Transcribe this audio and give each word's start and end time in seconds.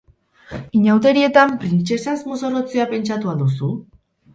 Inauterietan 0.79 1.55
printzesaz 1.65 2.19
mozorrotzea 2.33 2.93
pentsatu 2.97 3.33
al 3.37 3.43
duzu? 3.49 3.75